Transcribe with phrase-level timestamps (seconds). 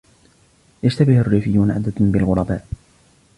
[0.83, 2.65] يشتبه الريفيون عادةً بالغرباء.